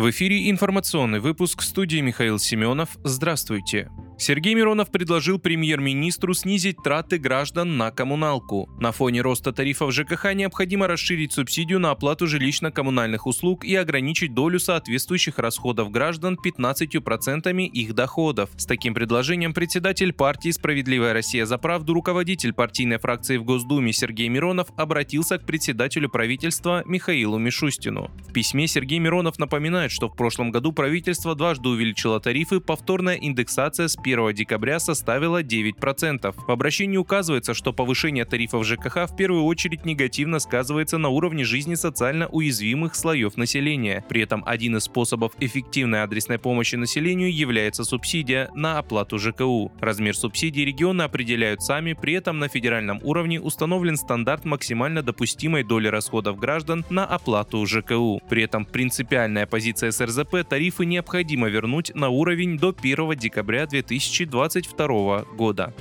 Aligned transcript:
В 0.00 0.08
эфире 0.08 0.48
информационный 0.48 1.20
выпуск 1.20 1.60
студии 1.60 1.98
Михаил 1.98 2.38
Семенов. 2.38 2.96
Здравствуйте. 3.04 3.90
Сергей 4.20 4.52
Миронов 4.52 4.90
предложил 4.90 5.38
премьер-министру 5.38 6.34
снизить 6.34 6.76
траты 6.84 7.16
граждан 7.16 7.78
на 7.78 7.90
коммуналку. 7.90 8.68
На 8.78 8.92
фоне 8.92 9.22
роста 9.22 9.50
тарифов 9.50 9.94
ЖКХ 9.94 10.34
необходимо 10.34 10.86
расширить 10.86 11.32
субсидию 11.32 11.80
на 11.80 11.92
оплату 11.92 12.26
жилищно-коммунальных 12.26 13.20
услуг 13.24 13.64
и 13.64 13.74
ограничить 13.74 14.34
долю 14.34 14.60
соответствующих 14.60 15.38
расходов 15.38 15.90
граждан 15.90 16.36
15% 16.44 17.64
их 17.64 17.94
доходов. 17.94 18.50
С 18.58 18.66
таким 18.66 18.92
предложением 18.92 19.54
председатель 19.54 20.12
партии 20.12 20.50
«Справедливая 20.50 21.14
Россия 21.14 21.46
за 21.46 21.56
правду», 21.56 21.94
руководитель 21.94 22.52
партийной 22.52 22.98
фракции 22.98 23.38
в 23.38 23.44
Госдуме 23.44 23.94
Сергей 23.94 24.28
Миронов 24.28 24.68
обратился 24.76 25.38
к 25.38 25.46
председателю 25.46 26.10
правительства 26.10 26.82
Михаилу 26.84 27.38
Мишустину. 27.38 28.10
В 28.28 28.34
письме 28.34 28.66
Сергей 28.66 28.98
Миронов 28.98 29.38
напоминает, 29.38 29.90
что 29.90 30.10
в 30.10 30.14
прошлом 30.14 30.50
году 30.50 30.72
правительство 30.72 31.34
дважды 31.34 31.70
увеличило 31.70 32.20
тарифы, 32.20 32.60
повторная 32.60 33.16
индексация 33.16 33.88
с 33.88 33.96
1 33.96 34.09
декабря 34.32 34.78
составила 34.80 35.42
9%. 35.42 36.34
В 36.46 36.50
обращении 36.50 36.96
указывается, 36.96 37.54
что 37.54 37.72
повышение 37.72 38.24
тарифов 38.24 38.66
ЖКХ 38.66 39.08
в 39.08 39.16
первую 39.16 39.44
очередь 39.44 39.84
негативно 39.84 40.38
сказывается 40.38 40.98
на 40.98 41.08
уровне 41.08 41.44
жизни 41.44 41.74
социально 41.74 42.26
уязвимых 42.28 42.94
слоев 42.94 43.36
населения. 43.36 44.04
При 44.08 44.22
этом 44.22 44.42
один 44.46 44.76
из 44.76 44.84
способов 44.84 45.32
эффективной 45.40 46.02
адресной 46.02 46.38
помощи 46.38 46.76
населению 46.76 47.34
является 47.34 47.84
субсидия 47.84 48.50
на 48.54 48.78
оплату 48.78 49.18
ЖКУ. 49.18 49.72
Размер 49.80 50.16
субсидий 50.16 50.64
регионы 50.64 51.02
определяют 51.02 51.62
сами, 51.62 51.92
при 51.92 52.14
этом 52.14 52.38
на 52.38 52.48
федеральном 52.48 53.00
уровне 53.02 53.40
установлен 53.40 53.96
стандарт 53.96 54.44
максимально 54.44 55.02
допустимой 55.02 55.62
доли 55.62 55.88
расходов 55.88 56.38
граждан 56.38 56.84
на 56.90 57.04
оплату 57.04 57.64
ЖКУ. 57.66 58.20
При 58.28 58.42
этом 58.42 58.64
принципиальная 58.64 59.46
позиция 59.46 59.90
СРЗП 59.90 60.48
тарифы 60.48 60.86
необходимо 60.86 61.48
вернуть 61.48 61.94
на 61.94 62.08
уровень 62.08 62.58
до 62.58 62.74
1 62.76 63.16
декабря 63.16 63.66
2020 63.66 63.99
2022 64.08 65.24
года. 65.36 65.72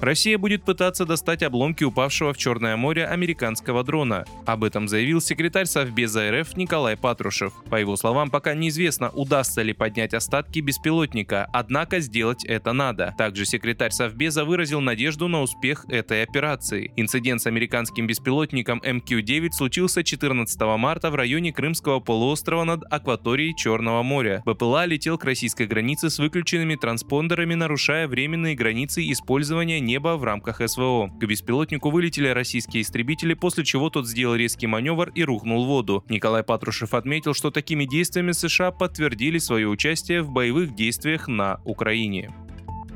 Россия 0.00 0.38
будет 0.38 0.62
пытаться 0.62 1.04
достать 1.04 1.42
обломки 1.42 1.82
упавшего 1.82 2.32
в 2.32 2.38
Черное 2.38 2.76
море 2.76 3.04
американского 3.04 3.82
дрона. 3.82 4.24
Об 4.46 4.62
этом 4.62 4.86
заявил 4.86 5.20
секретарь 5.20 5.66
Совбеза 5.66 6.30
РФ 6.30 6.56
Николай 6.56 6.96
Патрушев. 6.96 7.52
По 7.68 7.76
его 7.76 7.96
словам, 7.96 8.30
пока 8.30 8.54
неизвестно, 8.54 9.10
удастся 9.10 9.60
ли 9.62 9.72
поднять 9.72 10.14
остатки 10.14 10.60
беспилотника, 10.60 11.48
однако 11.52 11.98
сделать 11.98 12.44
это 12.44 12.72
надо. 12.72 13.12
Также 13.18 13.44
секретарь 13.44 13.90
Совбеза 13.90 14.44
выразил 14.44 14.80
надежду 14.80 15.26
на 15.26 15.42
успех 15.42 15.84
этой 15.88 16.22
операции. 16.22 16.92
Инцидент 16.94 17.42
с 17.42 17.46
американским 17.46 18.06
беспилотником 18.06 18.80
МК-9 18.84 19.50
случился 19.50 20.04
14 20.04 20.60
марта 20.78 21.10
в 21.10 21.16
районе 21.16 21.52
Крымского 21.52 21.98
полуострова 21.98 22.62
над 22.62 22.84
акваторией 22.88 23.52
Черного 23.56 24.04
моря. 24.04 24.42
БПЛА 24.46 24.86
летел 24.86 25.18
к 25.18 25.24
российской 25.24 25.66
границе 25.66 26.08
с 26.08 26.20
выключенными 26.20 26.76
транспондерами, 26.76 27.54
нарушая 27.54 28.06
временные 28.06 28.54
границы 28.54 29.02
использования 29.10 29.80
неба 29.88 30.16
в 30.16 30.24
рамках 30.24 30.60
СВО. 30.68 31.08
К 31.18 31.24
беспилотнику 31.24 31.90
вылетели 31.90 32.28
российские 32.28 32.82
истребители, 32.82 33.34
после 33.34 33.64
чего 33.64 33.88
тот 33.88 34.06
сделал 34.06 34.34
резкий 34.34 34.66
маневр 34.66 35.10
и 35.14 35.24
рухнул 35.24 35.64
в 35.64 35.66
воду. 35.66 36.04
Николай 36.10 36.42
Патрушев 36.42 36.92
отметил, 36.92 37.32
что 37.32 37.50
такими 37.50 37.86
действиями 37.86 38.32
США 38.32 38.70
подтвердили 38.70 39.38
свое 39.38 39.66
участие 39.66 40.22
в 40.22 40.30
боевых 40.30 40.74
действиях 40.74 41.26
на 41.26 41.60
Украине. 41.64 42.30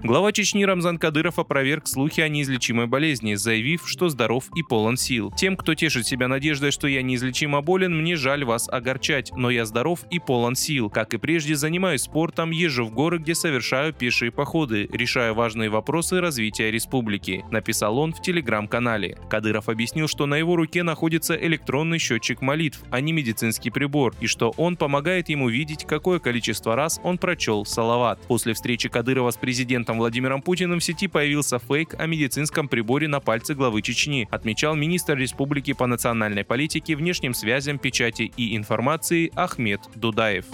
Глава 0.05 0.33
Чечни 0.33 0.65
Рамзан 0.65 0.99
Кадыров 0.99 1.39
опроверг 1.39 1.87
слухи 1.87 2.21
о 2.21 2.29
неизлечимой 2.29 2.89
болезни, 2.89 3.35
заявив, 3.35 3.83
что 3.87 4.09
здоров 4.09 4.47
и 4.57 4.65
полон 4.65 4.97
сил. 4.97 5.31
Тем, 5.37 5.57
кто 5.57 5.77
тешит 5.77 6.09
себя 6.09 6.27
надеждой, 6.27 6.73
что 6.73 6.89
я 6.89 7.03
неизлечимо 7.03 7.61
болен, 7.61 7.97
мне 7.97 8.17
жаль 8.17 8.45
вас 8.45 8.69
огорчать, 8.69 9.31
но 9.37 9.49
я 9.49 9.65
здоров 9.65 10.01
и 10.11 10.19
полон 10.19 10.57
сил. 10.57 10.91
Как 10.91 11.15
и 11.15 11.19
прежде, 11.19 11.55
занимаюсь 11.55 12.03
спортом, 12.03 12.51
езжу 12.51 12.85
в 12.85 12.93
горы, 12.93 13.19
где 13.19 13.37
совершаю 13.37 13.93
пешие 13.93 14.33
походы, 14.33 14.89
решаю 14.93 15.35
важные 15.35 15.71
вопросы 15.71 16.21
развития 16.21 16.73
республики, 16.73 17.45
написал 17.53 17.97
он 17.97 18.13
в 18.13 18.21
телеграм-канале. 18.21 19.17
Кадыров 19.31 19.69
объяснил, 19.69 20.09
что 20.09 20.27
на 20.27 20.35
его 20.35 20.57
руке 20.57 20.83
находится 20.83 21.37
электронный 21.37 22.01
счетчик 22.01 22.41
молитв, 22.41 22.83
а 22.91 23.01
не 23.01 23.13
медицинский 23.13 23.71
прибор, 23.71 24.17
и 24.21 24.27
что 24.27 24.53
он 24.57 24.77
помогает 24.77 25.29
ему 25.29 25.49
видеть, 25.49 25.85
какое 25.85 26.19
количество 26.19 26.75
раз 26.75 27.01
он 27.05 27.19
прочел 27.19 27.65
салават. 27.65 28.21
После 28.27 28.53
встречи 28.53 28.89
Кадырова 28.89 29.31
с 29.31 29.37
президентом 29.37 29.92
президентом 29.93 29.99
Владимиром 29.99 30.43
Путиным 30.43 30.79
в 30.79 30.85
сети 30.85 31.09
появился 31.09 31.59
фейк 31.59 31.95
о 31.99 32.07
медицинском 32.07 32.69
приборе 32.69 33.09
на 33.09 33.21
пальце 33.21 33.55
главы 33.55 33.83
Чечни, 33.83 34.29
отмечал 34.31 34.75
министр 34.75 35.17
республики 35.17 35.73
по 35.75 35.87
национальной 35.87 36.45
политике, 36.45 36.97
внешним 36.97 37.35
связям, 37.35 37.79
печати 37.79 38.33
и 38.37 38.57
информации 38.57 39.31
Ахмед 39.35 39.81
Дудаев. 39.95 40.47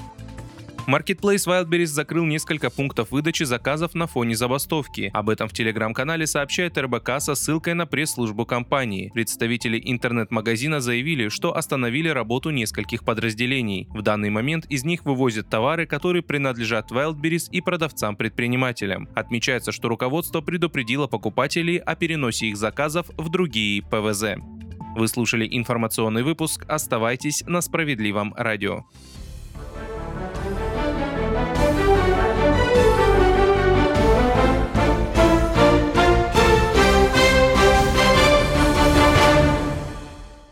Marketplace 0.88 1.46
Wildberries 1.46 1.88
закрыл 1.88 2.24
несколько 2.24 2.70
пунктов 2.70 3.10
выдачи 3.10 3.42
заказов 3.42 3.94
на 3.94 4.06
фоне 4.06 4.34
забастовки. 4.34 5.10
Об 5.12 5.28
этом 5.28 5.46
в 5.46 5.52
телеграм-канале 5.52 6.26
сообщает 6.26 6.78
РБК 6.78 7.20
со 7.20 7.34
ссылкой 7.34 7.74
на 7.74 7.84
пресс-службу 7.84 8.46
компании. 8.46 9.10
Представители 9.12 9.78
интернет-магазина 9.84 10.80
заявили, 10.80 11.28
что 11.28 11.54
остановили 11.54 12.08
работу 12.08 12.48
нескольких 12.48 13.04
подразделений. 13.04 13.86
В 13.90 14.00
данный 14.00 14.30
момент 14.30 14.64
из 14.70 14.82
них 14.84 15.04
вывозят 15.04 15.50
товары, 15.50 15.84
которые 15.84 16.22
принадлежат 16.22 16.90
Wildberries 16.90 17.50
и 17.52 17.60
продавцам-предпринимателям. 17.60 19.10
Отмечается, 19.14 19.72
что 19.72 19.90
руководство 19.90 20.40
предупредило 20.40 21.06
покупателей 21.06 21.76
о 21.76 21.96
переносе 21.96 22.46
их 22.46 22.56
заказов 22.56 23.10
в 23.18 23.28
другие 23.28 23.82
ПВЗ. 23.82 24.36
Вы 24.96 25.06
слушали 25.08 25.46
информационный 25.50 26.22
выпуск. 26.22 26.64
Оставайтесь 26.66 27.44
на 27.46 27.60
справедливом 27.60 28.32
радио. 28.38 28.86